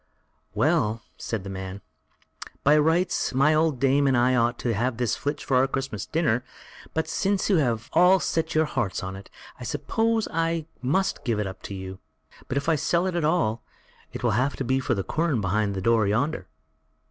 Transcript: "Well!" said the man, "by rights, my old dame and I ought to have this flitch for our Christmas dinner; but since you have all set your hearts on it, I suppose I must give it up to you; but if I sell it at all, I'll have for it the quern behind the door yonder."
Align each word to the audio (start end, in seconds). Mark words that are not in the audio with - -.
"Well!" 0.55 1.03
said 1.15 1.43
the 1.43 1.49
man, 1.51 1.81
"by 2.63 2.75
rights, 2.75 3.35
my 3.35 3.53
old 3.53 3.79
dame 3.79 4.07
and 4.07 4.17
I 4.17 4.33
ought 4.33 4.57
to 4.65 4.73
have 4.73 4.97
this 4.97 5.15
flitch 5.15 5.45
for 5.45 5.57
our 5.57 5.67
Christmas 5.67 6.07
dinner; 6.07 6.43
but 6.95 7.07
since 7.07 7.51
you 7.51 7.57
have 7.57 7.87
all 7.93 8.19
set 8.19 8.55
your 8.55 8.65
hearts 8.65 9.03
on 9.03 9.15
it, 9.15 9.29
I 9.59 9.63
suppose 9.63 10.27
I 10.33 10.65
must 10.81 11.23
give 11.23 11.37
it 11.39 11.45
up 11.45 11.61
to 11.69 11.75
you; 11.75 11.99
but 12.47 12.57
if 12.57 12.67
I 12.67 12.77
sell 12.77 13.05
it 13.05 13.15
at 13.15 13.23
all, 13.23 13.61
I'll 14.23 14.31
have 14.31 14.55
for 14.55 14.63
it 14.63 14.95
the 14.95 15.03
quern 15.03 15.39
behind 15.39 15.75
the 15.75 15.81
door 15.81 16.07
yonder." 16.07 16.47